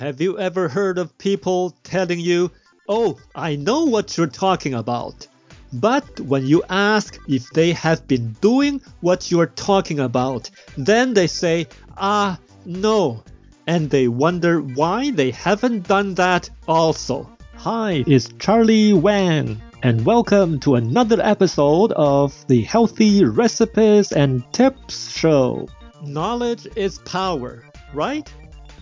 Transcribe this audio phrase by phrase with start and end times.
[0.00, 2.50] Have you ever heard of people telling you,
[2.88, 5.26] Oh, I know what you're talking about?
[5.74, 11.26] But when you ask if they have been doing what you're talking about, then they
[11.26, 11.66] say,
[11.98, 13.22] Ah, no.
[13.66, 17.28] And they wonder why they haven't done that also.
[17.56, 25.12] Hi, it's Charlie Wan, and welcome to another episode of the Healthy Recipes and Tips
[25.12, 25.68] Show.
[26.02, 28.32] Knowledge is power, right?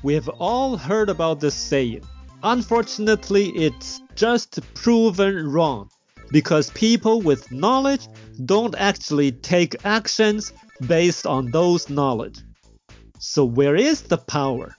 [0.03, 2.03] We have all heard about this saying.
[2.43, 5.91] Unfortunately, it's just proven wrong
[6.31, 8.07] because people with knowledge
[8.45, 10.53] don't actually take actions
[10.87, 12.39] based on those knowledge.
[13.19, 14.77] So where is the power?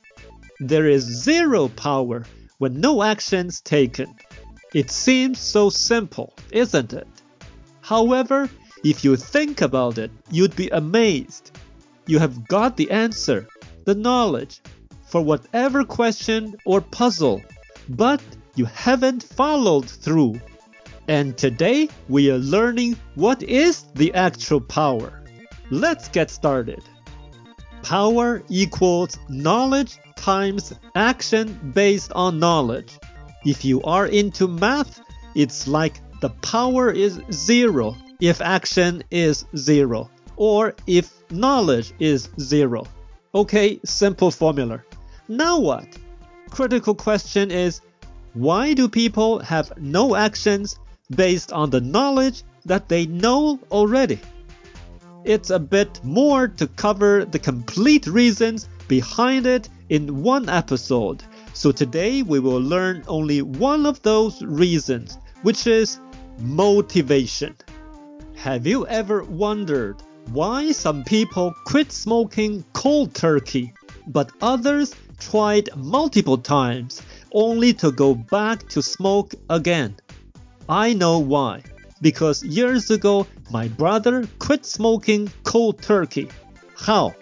[0.62, 2.24] There is zero power
[2.60, 4.16] when no actions taken.
[4.74, 7.08] It seems so simple, isn't it?
[7.82, 8.50] However,
[8.86, 11.52] if you think about it, you'd be amazed.
[12.08, 13.48] You have got the answer,
[13.86, 14.62] the knowledge,
[15.10, 17.42] for whatever question or puzzle,
[17.90, 18.22] but
[18.56, 20.40] you haven't followed through.
[21.08, 25.24] And today we are learning what is the actual power.
[25.72, 26.84] Let's get started.
[27.82, 33.00] Power equals knowledge times action based on knowledge.
[33.46, 35.02] If you are into math,
[35.34, 42.86] it's like the power is zero if action is zero, or if knowledge is zero.
[43.34, 44.84] Okay, simple formula.
[45.32, 45.86] Now what?
[46.50, 47.82] Critical question is
[48.34, 50.80] why do people have no actions
[51.16, 54.20] based on the knowledge that they know already?
[55.26, 61.22] It's a bit more to cover the complete reasons behind it in one episode.
[61.54, 66.00] So today we will learn only one of those reasons, which is
[66.40, 67.56] motivation.
[68.34, 69.98] Have you ever wondered
[70.32, 73.76] why some people quit smoking cold turkey,
[74.08, 77.02] but others tried multiple times
[77.32, 79.96] only to go back to smoke again.
[80.68, 81.64] I know why.
[82.02, 86.30] Because years ago, my brother quit smoking cold turkey.
[86.78, 87.14] How?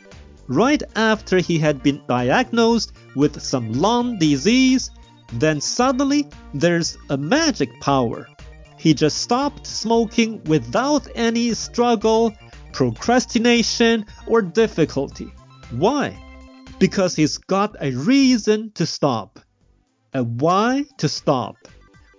[0.47, 4.91] Right after he had been diagnosed with some lung disease,
[5.33, 8.27] then suddenly there's a magic power.
[8.77, 12.33] He just stopped smoking without any struggle,
[12.71, 15.33] procrastination, or difficulty.
[15.71, 16.15] Why?
[16.79, 19.39] Because he's got a reason to stop,
[20.13, 21.55] a why to stop.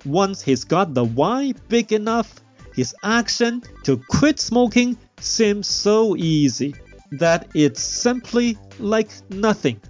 [0.05, 2.41] Once he's got the why big enough,
[2.75, 6.75] his action to quit smoking seems so easy
[7.13, 9.81] that it's simply like nothing.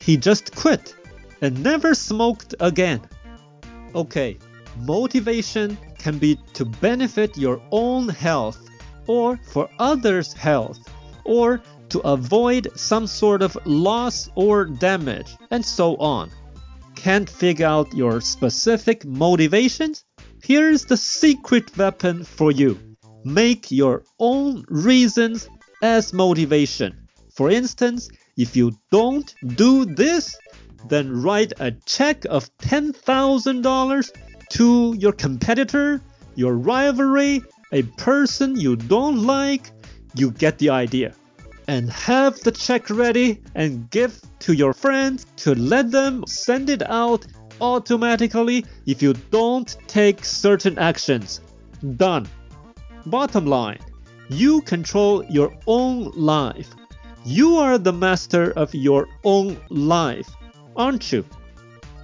[0.00, 0.94] He just quit
[1.40, 3.00] and never smoked again.
[3.94, 4.38] Okay,
[4.78, 8.58] motivation can be to benefit your own health
[9.06, 10.80] or for others' health
[11.24, 11.60] or
[11.92, 16.30] to avoid some sort of loss or damage, and so on.
[16.94, 20.02] Can't figure out your specific motivations?
[20.42, 22.78] Here's the secret weapon for you.
[23.24, 25.50] Make your own reasons
[25.82, 27.08] as motivation.
[27.34, 30.34] For instance, if you don't do this,
[30.88, 34.12] then write a check of $10,000
[34.52, 36.00] to your competitor,
[36.36, 39.70] your rivalry, a person you don't like.
[40.14, 41.14] You get the idea
[41.68, 46.82] and have the check ready and give to your friends to let them send it
[46.88, 47.26] out
[47.60, 51.40] automatically if you don't take certain actions.
[51.96, 52.28] Done.
[53.06, 53.80] Bottom line,
[54.28, 56.68] you control your own life.
[57.24, 60.28] You are the master of your own life,
[60.76, 61.24] aren't you?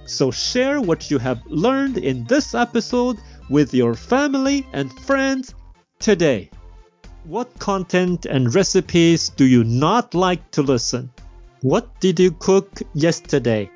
[0.05, 3.17] So share what you have learned in this episode
[3.49, 5.53] with your family and friends
[5.99, 6.49] today.
[7.25, 11.11] What content and recipes do you not like to listen?
[11.61, 13.69] What did you cook yesterday?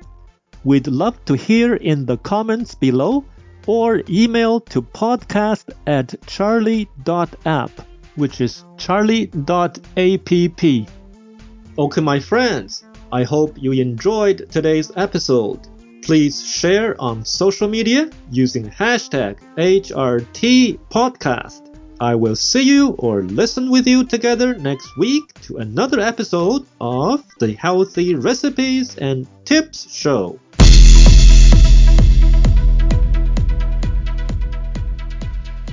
[0.64, 3.22] We'd love to hear in the comments below
[3.66, 7.70] or email to podcast at charlie.app,
[8.16, 10.30] which is charlie.app.
[11.78, 15.60] Okay, my friends, I hope you enjoyed today's episode.
[16.02, 21.73] Please share on social media using hashtag HRTpodcast.
[22.00, 27.24] I will see you or listen with you together next week to another episode of
[27.38, 30.38] the Healthy Recipes and Tips Show.